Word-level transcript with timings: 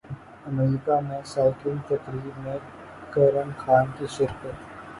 امریکہ 0.45 0.99
میں 0.99 1.19
سائیکلنگ 1.25 1.79
تقریب 1.87 2.39
میں 2.43 2.57
کرن 3.11 3.49
خان 3.57 3.85
کی 3.97 4.05
شرکت 4.09 4.45